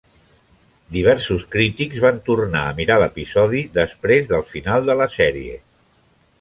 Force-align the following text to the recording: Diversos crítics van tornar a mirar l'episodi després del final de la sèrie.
Diversos 0.95 1.43
crítics 1.55 2.01
van 2.07 2.17
tornar 2.31 2.65
a 2.69 2.73
mirar 2.81 2.97
l'episodi 3.03 3.63
després 3.79 4.29
del 4.35 4.47
final 4.55 4.93
de 4.93 5.01
la 5.03 5.11
sèrie. 5.21 5.63